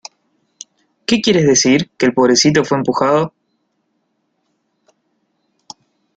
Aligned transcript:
¿Qué 1.05 1.21
quieres 1.21 1.45
decir? 1.45 1.91
Que 1.95 2.07
el 2.07 2.15
pobrecito 2.15 2.65
fue 2.65 2.79
empujado... 2.79 3.35